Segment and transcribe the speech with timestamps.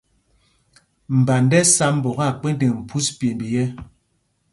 [1.17, 3.65] Mband ɛ́ sá mbok akpendeŋ phūs pyêmb yɛ̄.